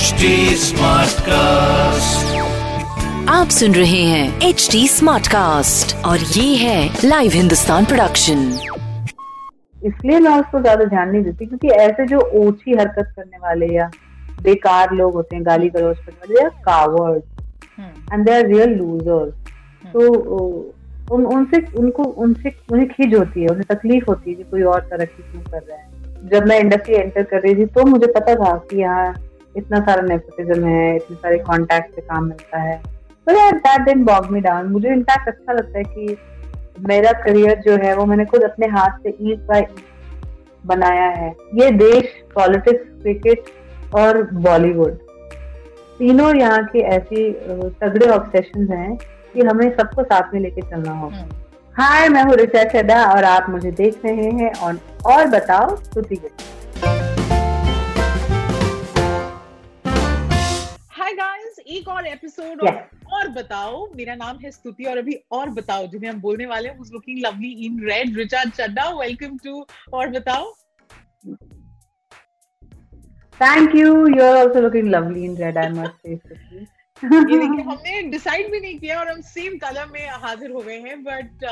[0.00, 2.28] HD Smartcast.
[3.28, 8.38] आप सुन रहे हैं एच डी स्मार्ट कास्ट और ये है लाइव हिंदुस्तान प्रोडक्शन
[9.84, 13.90] इसलिए मैं उसको ज़्यादा ध्यान नहीं देती क्योंकि ऐसे जो ओछी हरकत करने वाले या
[14.42, 17.22] बेकार लोग होते हैं गाली गलौज करने वाले या coward
[18.12, 19.34] and they are real losers
[19.92, 20.08] तो
[21.14, 24.80] उन उनसे उनको उनसे उन्हें खिज होती है उन्हें तकलीफ़ होती है कि कोई और
[24.90, 28.34] तरक्की क्यों कर रहा है। जब मैं इंडस्ट्री एंटर कर रही थी तो मुझे पता
[28.34, 29.12] था कि यहाँ
[29.60, 32.76] इतना सारा नेपोटिज्म है इतने सारे कॉन्टैक्ट से काम मिलता है।
[33.26, 36.16] तो यार that didn't bog me down मुझे इनफैक्ट अच्छा लगता है कि
[36.88, 39.66] मेरा करियर जो है वो मैंने खुद अपने हाथ से ईज बाय
[40.64, 43.50] बनाया है। ये देश पॉलिटिक्स क्रिकेट
[43.96, 44.98] और बॉलीवुड
[45.98, 47.30] तीनों यहाँ के ऐसी
[47.80, 48.96] तगड़े ऑब्सेशन हैं
[49.34, 51.28] कि हमें सबको साथ में लेके चलना होगा
[51.76, 56.16] हाय मैं हूँ ऋचा चड्डा और आप मुझे देख रहे हैं। और और बताओ स्तुति
[61.76, 62.78] एक और एपिसोड Yes.
[63.12, 66.90] और बताओ। मेरा नाम है स्तुति और अभी और बताओ जिन्हें हम बोलने वाले हैं
[66.92, 70.52] looking lovely in red Richa Chadha welcome to और बताओ।
[73.40, 76.14] Thank you you are also looking lovely in red I must say
[77.02, 80.96] देखिए हमने डिसाइड भी नहीं किया और हम सेम कलर में हाजिर हो गए हैं
[80.96, 81.44] uh, but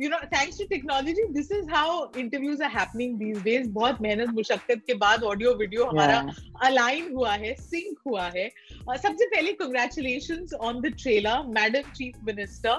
[0.00, 4.28] you know thanks to technology this is how interviews are happening these days बहुत मेहनत
[4.34, 6.18] मुशक्कत के बाद ऑडियो वीडियो हमारा
[6.66, 12.24] अलाइन हुआ है सिंक हुआ है। uh, सबसे पहले congratulation on the trailer madam chief
[12.24, 12.76] minister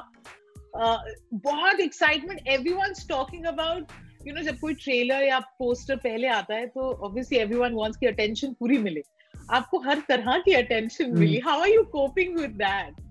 [1.45, 3.91] बहुत excitement everyone talking about
[4.27, 8.07] you know जब कोई ट्रेलर या पोस्टर पहले आता है तो ऑब्वियसली एवरीवन वांट्स की
[8.07, 9.03] अटेंशन पूरी मिले।
[9.51, 13.01] आपको हर तरह की attention milli. How are you coping with that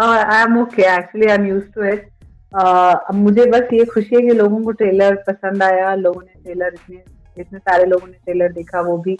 [0.00, 2.08] I am okay actually I am use to it
[2.54, 6.74] अब मुझे बस ये खुशी है कि लोगों को ट्रेलर पसंद आया लोगों ने ट्रेलर
[6.74, 7.02] इतने
[7.36, 9.16] इतने सारे लोगों ने ट्रेलर देखा वो भी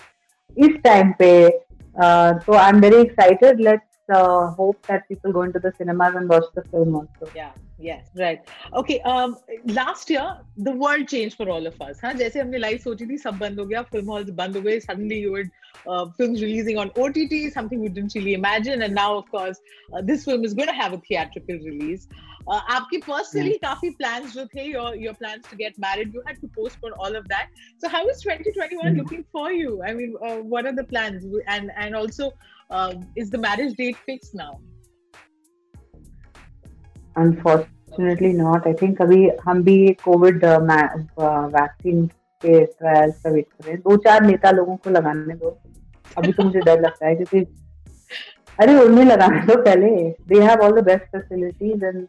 [0.56, 4.12] इस टाइम पे uh, तो I am very excited let's
[4.58, 8.48] hope that people going to the cinemas and watch the film also yes right.
[8.74, 12.12] Okay um last year the world changed for all of us huh?
[12.20, 15.20] jaise humne life sochi thi sab band ho gaya film halls band ho gaye suddenly
[15.20, 15.50] you would
[15.86, 17.20] uh, films releasing on ott
[17.52, 19.60] something we didn't really imagine and now of course
[19.92, 22.08] uh, this film is going to have a theatrical release.
[22.48, 22.60] Uh,
[23.02, 23.98] personally mm.
[23.98, 27.48] plans your your plans to get married you had to postpone all of that.
[27.78, 28.88] So how is 2021 mm.
[28.88, 28.98] Mm-hmm.
[28.98, 29.82] looking for you?
[29.86, 31.24] I mean uh, what are the plans?
[31.46, 32.32] And and also
[32.70, 34.60] uh, is the marriage date fixed now?
[37.20, 42.06] Unfortunately not I think अभी हम भी Covid vaccine
[42.42, 45.58] के trials का wait कर रहे हैं। दो चार नेता लोगों को लगाने दो।
[46.16, 47.47] अभी तो मुझे डर लगता है क्योंकि
[48.58, 49.88] अरे, उन्हें लगाने दो पहले।
[50.28, 52.06] They have all the best facilities and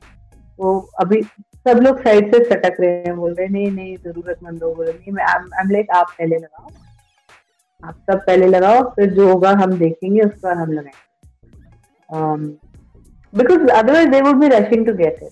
[0.59, 1.21] वो अभी
[1.67, 4.93] सब लोग साइड से सटक रहे हैं, बोल रहे नहीं नहीं, जरूरतमंद लोग बोल रहे
[4.93, 6.67] नहीं आई एम लाइक आप पहले लगाओ।
[7.81, 11.09] आप सब पहले लगाओ, फिर जो होगा हम देखेंगे, उसके हम लगाएँगे।
[13.37, 15.29] Because otherwise they would be rushing to get it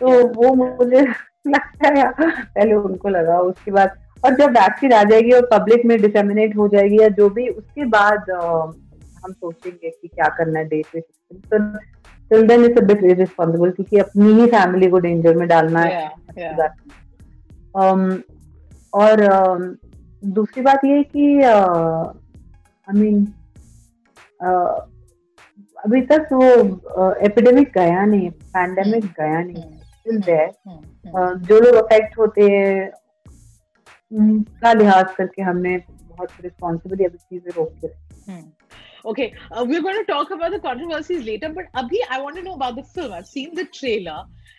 [0.00, 1.00] तो वो मुझे
[1.46, 6.02] लगता है पहले उनको लगाओ उसके बाद और जब वैक्सीन आ जाएगी और पब्लिक में
[6.02, 8.30] डिसेमिनेट हो जाएगी या जो भी उसके बाद
[9.24, 14.32] हम सोचेंगे कि क्या करना है डेट पे तो इट्स अ बिट इररिस्पांसिबल क्योंकि अपनी
[14.32, 16.10] ही फैमिली को डेंजर में डालना है।
[17.76, 18.16] Um,
[18.94, 19.76] और um,
[20.24, 23.26] दूसरी बात ये कि आई मीन
[25.86, 29.62] अभी तक वो एपिडेमिक गया नहीं पैंडेमिक गया नहीं
[29.96, 31.46] स्टिल देयर Hmm, hmm.
[31.48, 32.90] जो लोग अफेक्ट होते हैं
[34.10, 38.44] उनका लिहाज करके हमने बहुत रिस्पॉन्सिबली अभी चीज़ें रोक के रखी Hmm.
[39.04, 42.42] Okay, uh, we're going to talk about the controversies later, but Abhi, I want to
[42.42, 43.12] know about the film.
[43.12, 44.16] I've seen the trailer,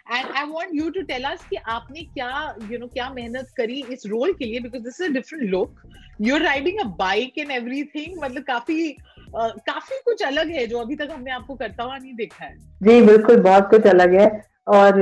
[0.09, 2.29] and I want you to tell us कि आपने क्या,
[2.69, 5.83] you know, क्या मेहनत करी इस role के लिए because this is a different look.
[6.27, 8.15] You're riding a bike and everything.
[8.23, 8.95] मतलब काफ़ी
[9.35, 12.53] काफ़ी कुछ अलग है जो अभी तक हमने आपको करता हुआ नहीं देखा है.
[12.83, 14.29] जी, बिल्कुल, बहुत कुछ अलग है।
[14.67, 14.99] और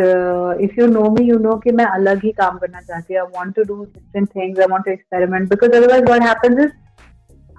[0.61, 3.31] if you know me you know कि मैं अलग ही काम करना चाहती हूँ। I
[3.35, 6.71] want to do different things I want to experiment because otherwise what happens is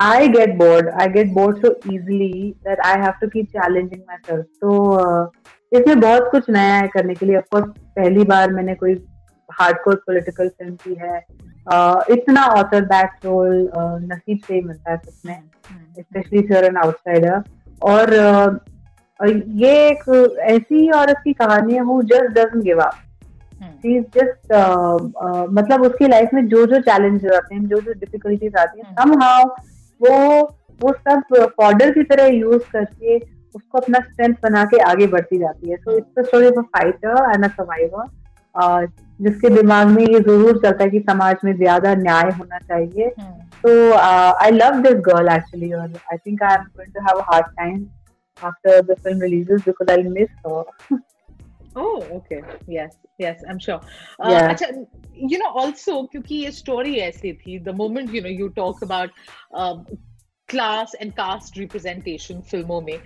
[0.00, 4.44] I get bored I get bored so easily that I have to keep challenging myself
[4.62, 4.70] तो
[5.72, 9.94] इसमें बहुत कुछ नया है करने के लिए। ऑफकोर्स पहली बार मैंने कोई हार्ड हार्डकोर
[10.06, 11.18] पॉलिटिकल फ़िल्म की है।
[12.12, 13.70] इतना ऑथर बैक रोल
[14.02, 15.42] नसीब से ही मिलता है सच में
[16.00, 17.42] स्पेशली फॉर एन आउटसाइडर
[17.82, 18.14] और
[19.56, 20.08] ये एक
[20.48, 23.02] ऐसी औरत की कहानी है who just doesn't give up
[23.86, 24.52] just
[25.52, 29.22] मतलब उसकी लाइफ में जो जो चैलेंजेस आते हैं जो जो डिफिकल्टीज आती हैं सम
[29.22, 29.44] हाउ
[30.00, 30.16] वो
[30.80, 31.22] वो सब
[31.56, 35.96] फॉर्डर की तरह यूज़ करके उसको अपना स्ट्रेंथ बना के आगे बढ़ती जाती है। So
[35.96, 38.86] it's the story of a fighter and a survivor
[39.20, 43.08] जिसके दिमाग में ये ज़रूर चलता है कि समाज में ज़्यादा न्याय होना चाहिए।
[43.64, 47.24] तो I love this girl actually और I think I am going to have a
[47.32, 47.86] hard time
[48.42, 50.98] after the film releases because I miss her
[51.76, 52.36] oh okay
[52.74, 53.78] yes yes I am sure
[54.34, 54.66] अच्छा
[55.30, 59.10] यू नो आल्सो क्योंकि ये story ऐसी थी the moment you know you talk about
[60.48, 62.98] class and caste representation फ़िल्मों में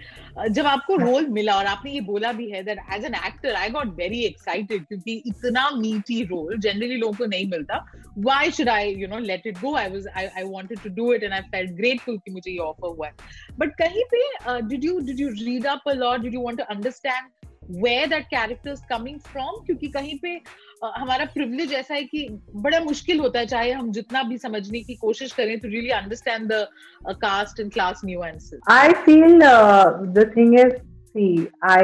[0.49, 3.71] जब आपको role मिला और आपने ये बोला भी है that as an actor I
[3.71, 7.85] got very excited क्योंकि इतना मीटी रोल जनरली लोगों को नहीं मिलता
[8.19, 11.13] why should I you know let it go I was I I wanted to do
[11.15, 14.85] it and I felt grateful कि मुझे ये offer हुआ है बट कहीं पे did
[14.85, 17.40] you did you read up a lot did you want to understand
[17.85, 20.41] where that character is coming from क्योंकि कहीं पे
[20.85, 22.27] हमारा प्रिविलेज ऐसा है कि
[22.67, 26.51] बड़ा मुश्किल होता है चाहे हम जितना भी समझने की कोशिश करें to really understand
[26.51, 26.61] the
[27.09, 28.61] uh, caste and class nuances.
[28.69, 29.87] I feel uh,
[30.19, 30.73] the thing is
[31.15, 31.83] see i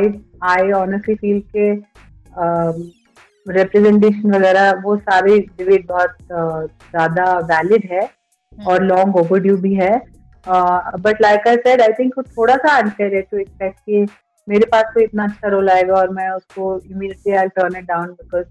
[0.54, 1.66] i honestly feel के
[3.46, 8.00] रिप्रेजेंटेशन वगैरह वो सारे डिबेट बहुत ज़्यादा वैलिड है
[8.52, 9.90] और लॉन्ग ओवरड्यू भी है।
[11.04, 14.06] But like I said I think थोड़ा सा अनफेयर है टू एक्सपेक्ट कि
[14.48, 18.16] मेरे पास तो इतना अच्छा रोल आएगा और मैं उसको immediately I turn it down
[18.22, 18.46] because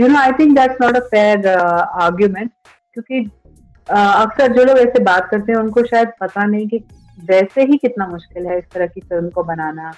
[0.00, 2.50] you know I think that's not a fair argument
[2.92, 6.84] क्योंकि uh, अक्सर जो लोग ऐसे बात करते हैं उनको शायद पता नहीं कि
[7.18, 9.92] वैसे ही कितना मुश्किल है इस तरह की फ़िल्म को बनाना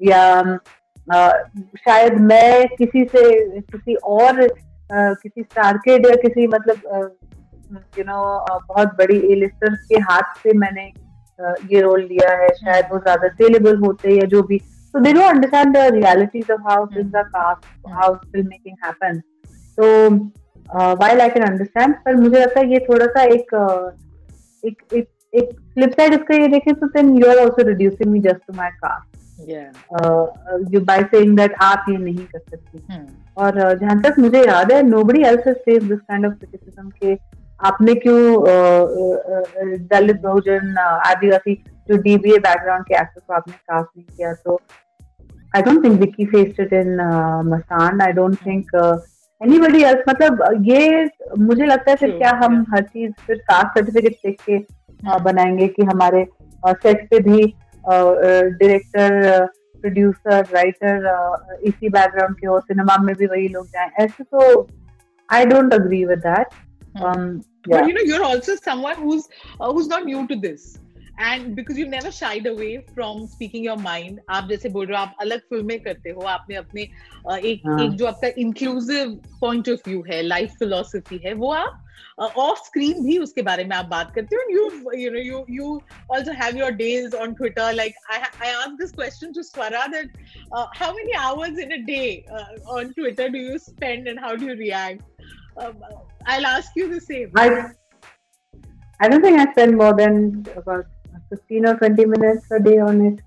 [0.00, 1.38] या uh,
[1.78, 3.24] शायद मैं किसी से
[3.60, 7.16] किसी और uh, किसी स्टार किड या किसी मतलब
[7.98, 8.22] यू नो
[8.68, 10.90] बहुत बड़ी एलिस्टर के हाथ से मैंने
[11.40, 14.58] ये रोल लिया है हम्म। शायद वो ज़्यादा अवेलेबल होते या जो भी।
[14.94, 19.20] तो they don't understand the realities of how things are cast how film making happens
[19.78, 20.08] तो
[20.94, 23.54] व्हाइल आई कैन अंडरस्टैंड पर मुझे लगता है ये थोड़ा सा एक
[24.64, 28.46] एक एक फ्लिप साइड इसका ये देखें तो then you are also reducing me just
[28.46, 29.14] to my caste
[30.74, 33.06] you by saying that आप ये नहीं कर सकती। हम्म।
[33.36, 37.14] और जहाँ तक मुझे याद है nobody else has face this kind of criticism के
[37.64, 38.42] आपने क्यों
[39.92, 41.54] दलित बहुजन आदिवासी
[41.88, 44.32] जो डीबीए बैकग्राउंड के एक्टर्स को आपने कास्ट नहीं किया?
[44.32, 44.60] तो
[45.56, 46.96] I don't think Vicky faced it in
[47.46, 48.70] Masaan I don't think
[49.40, 51.08] anybody else मतलब ये
[51.38, 55.68] मुझे लगता है फिर क्या हम हर चीज़ फिर कास्ट सर्टिफिकेट देख के uh, बनाएँगे
[55.68, 56.26] कि हमारे
[56.66, 57.54] सेट uh, पे भी
[57.86, 59.46] डायरेक्टर
[59.80, 63.90] प्रोड्यूसर राइटर इसी बैकग्राउंड के हो सिनेमा में भी वही लोग जाएँ.
[64.00, 64.68] ऐसे तो
[65.32, 66.46] I don't agree with that
[67.02, 67.80] Um, yeah.
[67.80, 69.28] But you know, you're also someone who's
[69.60, 70.78] uh, who's not new to this.
[71.20, 75.02] And because you never shied away from speaking your mind आप जैसे बोल रहे हो
[75.02, 77.78] आप अलग फ़िल्में करते हो आपने अपने एक हाँ.
[77.84, 81.82] एक जो आपका इंक्लूसिव पॉइंट ऑफ़ व्यू है लाइफ फिलोसफी है वो आप
[82.18, 85.80] ऑफ़ स्क्रीन भी उसके बारे में आप बात करते हो you you know you you
[86.14, 90.16] also have your days on Twitter like I I ask this question to Swara that
[90.54, 92.04] how many hours in a day
[92.68, 95.15] on Twitter do you spend and how do you react
[95.56, 97.30] I'll ask you the same.
[97.34, 97.70] I,
[99.00, 100.86] I don't think I spend more than about
[101.30, 103.20] 15 or 20 minutes a day on it.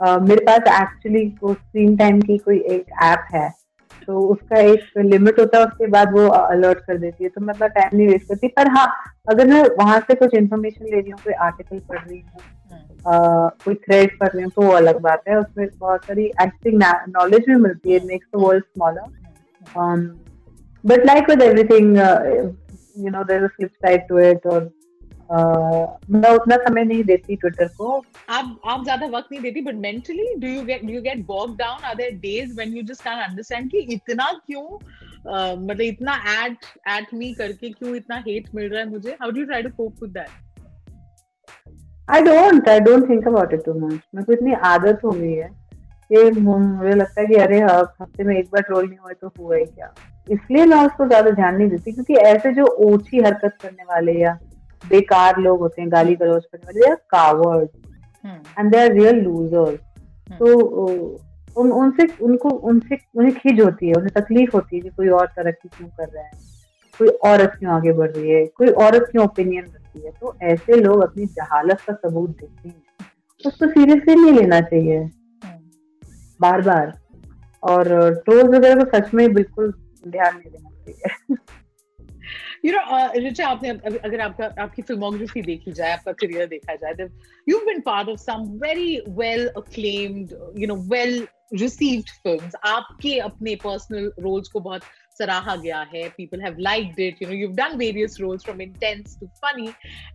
[0.00, 3.48] Uh, मेरे पास actually वो screen time की कोई एक app है
[4.06, 7.54] तो उसका एक लिमिट होता है उसके बाद वो अलर्ट कर देती है तो मैं
[7.60, 8.86] टाइम नहीं वेस्ट करती पर हाँ
[9.30, 12.40] अगर मैं वहाँ से कुछ इन्फॉर्मेशन ले रही हूँ कोई आर्टिकल पढ़ रही हूँ
[12.72, 16.82] हम्म। कोई थ्रेड पढ़ रही हूँ तो वो अलग बात है उसमें बहुत सारी एक्टिंग
[17.08, 19.78] नॉलेज भी मिलती है makes the world smaller
[20.84, 22.16] but like with everything uh,
[23.04, 24.58] you know there's a flip side to it or
[25.36, 29.74] uh, मैं उतना समय नहीं देती ट्विटर को। आप आप ज़्यादा वक्त नहीं देती but
[29.84, 33.04] mentally do you get do you get bog down are there days when you just
[33.04, 36.56] can understand कि इतना क्यों uh, मतलब इतना एड
[36.98, 39.16] एट मी करके क्यों इतना हेट मिल रहा है मुझे?
[39.20, 40.28] How do you try to cope with that
[42.10, 45.32] I don't I don't think about it too much मेरे को इतनी आदत हो गई
[45.32, 45.48] है
[46.12, 49.56] कि मुझे लगता है कि अरे हफ़्ते में एक बार ट्रोल नहीं हुआ तो हुआ
[49.56, 49.94] ही क्या?
[50.28, 54.38] इसलिए मैं उसको ज़्यादा ध्यान नहीं देती क्योंकि ऐसे जो ओछी हरकत करने वाले या
[54.84, 57.68] बेकार लोग होते हैं गाली गलौज करने वाले या coward
[58.58, 59.78] and they are real losers
[60.38, 60.62] तो
[61.56, 65.26] उन उनसे उनको उनसे उन्हें खिज होती है उन्हें तकलीफ़ होती है कि कोई और
[65.26, 66.30] तरक्की क्यों कर रहा है
[67.00, 70.76] कोई औरत क्यों आगे बढ़ रही है कोई औरत क्यों ओपिनियन रखती है। तो ऐसे
[70.76, 72.82] लोग अपनी जहालत का सबूत देते हैं।
[73.44, 75.58] तो उसको सीरियसली नहीं लेना चाहिए। हम्म।
[76.40, 76.92] बार बार
[77.62, 79.72] और ट्रोल्स वगैरह को सच में बिल्कुल
[80.10, 81.36] ध्यान नहीं देना चाहिए
[82.64, 82.80] यू नो
[83.20, 87.08] रिचा आपने अगर आपका, आपकी फिल्मोग्राफी देखी जाए, आपका करियर देखा जाए
[87.48, 93.54] you been part of some very well acclaimed you know well received films आपके अपने
[93.54, 94.82] पर्सनल रोल्स को बहुत
[95.18, 96.08] सराहा गया है.
[96.08, 99.68] People have liked it you know you done various roles from intense to funny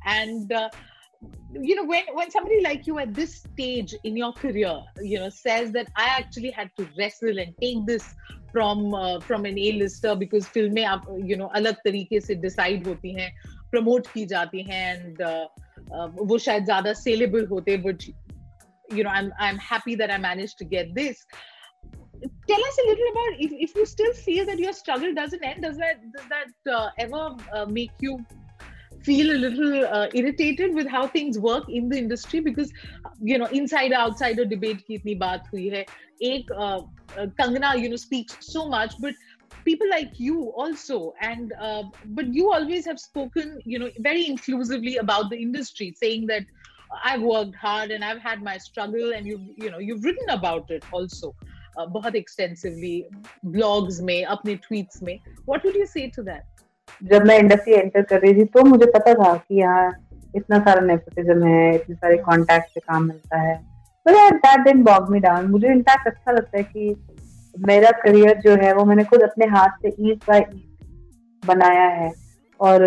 [0.08, 0.54] and
[1.62, 5.30] you know, when when somebody like you at this stage in your career, you know,
[5.30, 8.06] says that, i actually had to wrestle and take this
[8.52, 12.88] from uh, from an a lister because फ़िल्में आप you know अलग तरीके से decide
[12.88, 13.32] होती हैं
[13.76, 15.46] promote की जाती हैं and uh,
[15.94, 18.10] uh, वो शायद ज़्यादा saleable होते but
[18.94, 21.26] you know i'm i'm happy that i managed to get this
[22.48, 25.62] tell us a little about if, if you still feel that your struggle doesn't end
[25.62, 28.18] does that does that uh, ever uh, make you
[29.04, 32.72] feel a little uh, irritated with how things work in the industry because
[33.22, 35.86] you know insider outsider debate ki itni baat hui hai.
[36.22, 36.82] Ek uh,
[37.18, 39.14] uh, kangana you know speaks so much but
[39.66, 41.84] people like you also and uh,
[42.18, 46.44] but you always have spoken you know very inclusively about the industry saying that
[47.06, 50.72] i've worked hard and i've had my struggle and you you know you've written about
[50.78, 51.34] it also
[51.80, 52.96] uh, bahut extensively
[53.56, 55.22] blogs may apne tweets may.
[55.46, 56.49] What would you say to that?
[57.02, 59.92] जब मैं industry enter कर रही थी तो मुझे पता था कि यहाँ
[60.36, 63.56] इतना सारा नेपोटिज्म है, इतने सारे कॉन्टैक्ट से काम मिलता है।
[64.06, 66.96] That didn't bog me down मुझे इनफैक्ट अच्छा लगता है कि
[67.56, 72.12] मेरा करियर जो है, वो मैंने खुद अपने हाथ से ईच बाय ईच बनाया है।
[72.60, 72.84] और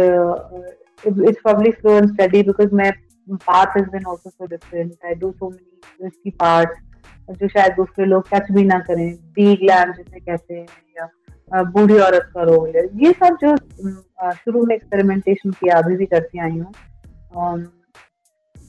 [1.04, 2.90] it's probably slow and steady because my
[3.28, 8.28] path has been also so different I do so many parts जो शायद दूसरे लोग
[8.30, 10.66] टच भी ना करें। डी ग्लैम जिसे कहते हैं।
[11.52, 13.56] बूढ़ी औरत का रोल ये सब जो
[14.34, 16.72] शुरू में एक्सपेरिमेंटेशन किया, अभी भी करती आई हूँ।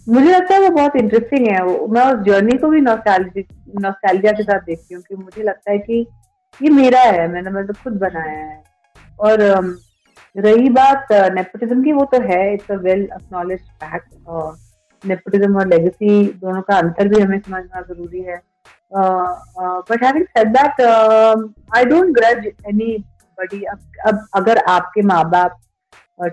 [0.08, 4.60] मुझे लगता है वो बहुत इंटरेस्टिंग है। मैं उस जर्नी को भी नॉस्टैल्जिया के साथ
[4.62, 6.06] देखती हूँ कि मुझे लगता है कि
[6.62, 8.62] ये मेरा है, मैंने मतलब खुद बनाया है।
[9.20, 9.42] और
[10.36, 14.14] रही बात नेपोटिज्म की, वो तो है। It's a well acknowledge fact
[15.04, 18.42] nepotism और लेगेसी दोनों का अंतर भी हमें समझना ज़रूरी है।
[18.94, 23.62] Uh, uh, but having said that, um, I don't grudge anybody.
[24.08, 25.60] अब, अगर आपके माँ बाप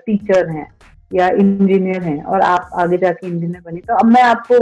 [0.06, 0.66] टीचर uh, हैं
[1.12, 4.56] या इंजीनियर हैं और आप आगे जाके इंजीनियर बने तो अब मैं आपको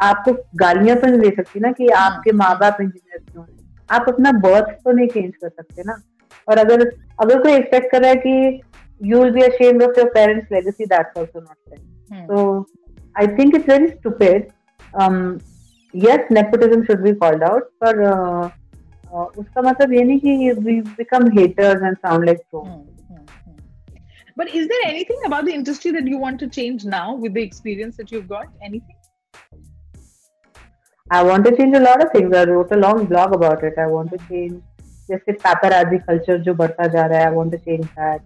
[0.00, 3.56] आपको गालियाँ तो नहीं दे सकती ना कि आपके माँ बाप इंजीनियर क्यों हैं।
[3.90, 6.00] आप अपना बर्थ तो नहीं चेंज कर सकते ना।
[6.48, 6.86] और अगर
[7.20, 8.60] अगर कोई एक्सपेक्ट कर रहा है कि
[9.00, 12.66] you will be ashamed of your parents legacy that's also not तो
[13.18, 14.48] I think it's very stupid
[16.06, 18.50] yes nepotism should be called out पर uh,
[19.12, 23.24] uh, उसका मतलब ये नहीं कि we become haters and sound like trolls hmm, hmm,
[23.44, 23.56] hmm.
[24.36, 27.42] but is there anything about the industry that you want to change now with the
[27.50, 28.98] experience that you've got anything
[31.10, 32.34] I want to change a lot of things.
[32.36, 33.78] I wrote a long blog about it.
[33.78, 34.62] I want to change
[35.10, 37.30] जैसे paparazzi culture जो बढ़ता जा रहा है.
[37.30, 38.20] I want to change that.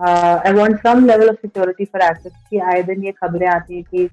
[0.00, 3.74] Uh, I want some level of security for actors कि आए दिन ये खबरें आती
[3.74, 4.08] हैं कि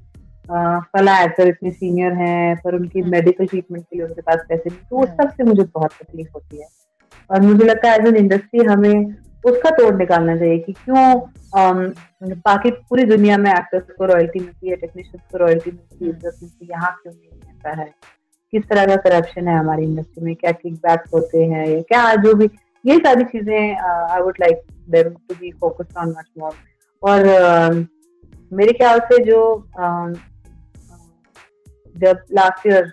[0.48, 4.70] फला एक्टर इतने सीनियर हैं पर उनकी मेडिकल हम्म। ट्रीटमेंट के लिए उनके पास पैसे
[4.70, 6.68] नहीं तो उस हम्म। सबसे मुझे बहुत तकलीफ़ होती है
[7.30, 12.72] और मुझे लगता है एज एन इंडस्ट्री हमें उसका तोड़ निकालना चाहिए कि क्यों बाकी
[12.72, 16.92] पूरी दुनिया में एक्टर्स को रॉयल्टी मिलती है टेक्नीशियंस को रॉयल्टी मिलती है। मिलती यहाँ
[17.04, 17.90] क्यों नहीं मिलता है
[18.54, 22.34] किस तरह का करप्शन है हमारी इंडस्ट्री में क्या किक होते हैं या क्या जो
[22.34, 22.50] भी
[22.86, 23.76] ये सारी चीज़ें
[24.12, 26.54] I would like them to be focused on much more
[27.04, 27.86] और uh,
[28.52, 29.42] मेरे ख्याल से जो
[29.80, 30.18] uh,
[32.04, 32.92] जब last year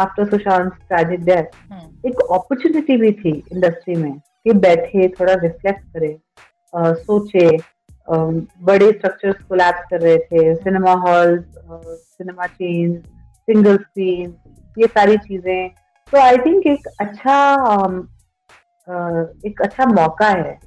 [0.00, 6.16] after Sushant tragic death एक अपॉर्चुनिटी भी थी इंडस्ट्री में कि बैठे थोड़ा रिफ्लेक्ट करे
[6.72, 8.32] uh, सोचे uh,
[8.68, 12.94] बड़े स्ट्रक्चर्स कोलैप्स कर रहे थे cinema hall cinema chain
[13.48, 14.34] single screen
[14.78, 15.68] ये सारी चीज़ें।
[16.12, 17.36] तो आई थिंक एक अच्छा
[19.48, 20.58] एक अच्छा मौका है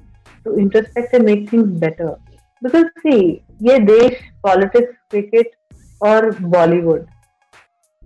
[0.44, 2.14] to introspect and make things better
[2.62, 3.18] because see
[3.62, 5.50] ये देश पॉलिटिक्स क्रिकेट
[6.02, 7.06] और बॉलीवुड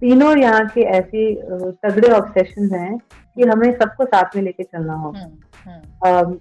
[0.03, 1.35] तीनों यहाँ के ऐसी
[1.83, 6.35] तगड़े ऑब्सेशन हैं कि हमें सबको साथ में लेके चलना होगा हम्म, हम्म।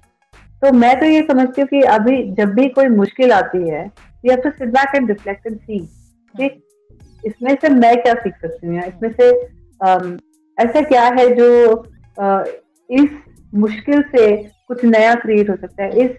[0.61, 4.31] तो मैं तो ये समझती हूँ कि अभी जब भी कोई मुश्किल आती है you
[4.31, 5.79] have to sit back and reflect and see
[6.35, 6.49] कि
[7.23, 9.29] इसमें से मैं क्या सीख सकती हूँ इसमें से
[10.57, 11.47] ऐसा क्या है जो
[12.89, 13.09] इस
[13.53, 14.35] मुश्किल से
[14.67, 16.11] कुछ नया क्रिएट हो सकता है इस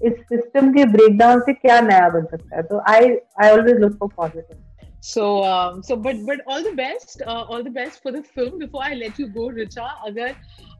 [0.00, 3.10] इस सिस्टम के ब्रेकडाउन से क्या नया बन सकता है। तो I
[3.42, 4.56] I always look for positive
[5.02, 8.58] so um, so but but all the best uh, all the best for the film
[8.58, 10.28] before i let you go richa agar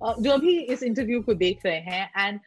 [0.01, 2.39] uh, जो अभी इस इंटरव्यू को देख रहे हैं and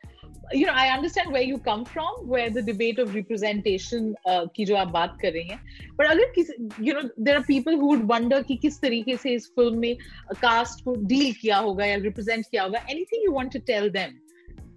[0.53, 4.65] you know i understand where you come from where the debate of representation uh, की
[4.65, 5.59] जो आप बात कर रही हैं
[5.97, 6.51] but अगर किस
[6.87, 9.95] you know there are people who would wonder कि किस तरीके से इस फ़िल्म में
[10.41, 14.15] कास्ट को डील किया होगा या रिप्रेजेंट किया होगा anything you want to tell them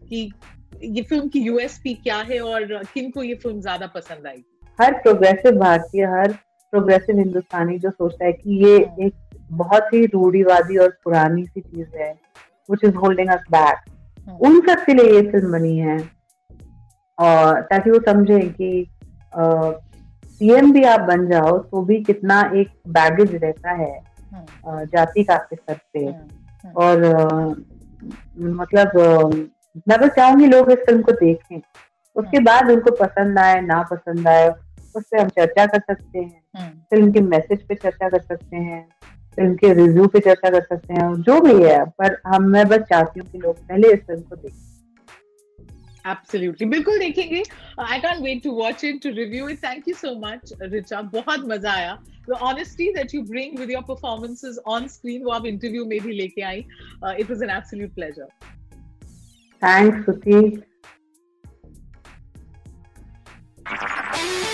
[0.08, 0.30] कि
[0.82, 4.44] ये फ़िल्म की यूएसपी क्या है और किन को ये फ़िल्म ज़्यादा पसंद आएगी
[4.78, 6.38] हर प्रोग्रेसिव भारतीय हर
[6.72, 9.14] प्रोग्रेसिव हिंदुस्तानी जो सोचता है कि ये एक
[9.52, 12.10] बहुत ही रूढ़ीवादी और पुरानी सी चीज़ है
[12.70, 15.98] which is holding us back उन सब के लिए ये फ़िल्म बनी है।
[17.18, 18.86] और ताकि वो समझे कि
[20.26, 23.90] सीएम भी आप बन जाओ तो भी कितना एक बैगेज रहता है
[24.32, 26.96] हम्म। जाति का आपके सर पे। हम्म। और
[28.52, 28.90] मतलब
[29.88, 31.60] मैं बस चाहूँगी लोग इस फ़िल्म को देखें।
[32.16, 36.40] उसके बाद उनको पसंद आए ना पसंद आए उस पर हम चर्चा कर सकते हैं।
[36.60, 38.82] फ़िल्म के मैसेज पे चर्चा कर सकते हैं
[39.36, 42.80] फ़िल्म के रिव्यू पे चर्चा कर सकते हैं जो भी है पर हम मैं बस
[42.90, 44.66] चाहती हूँ कि लोग पहले इस फ़िल्म को देखें।
[46.10, 47.42] एब्सोल्युटली बिल्कुल देखेंगे।
[47.80, 51.48] I can wait to watch it to review it thank you so much Richa बहुत
[51.48, 51.98] मज़ा आया।
[52.28, 56.12] The honesty that you bring with your performances on screen वो आप इंटरव्यू में भी
[56.16, 56.58] लेके आई।
[57.20, 58.26] It was an absolute pleasure
[59.62, 60.40] thanks सुती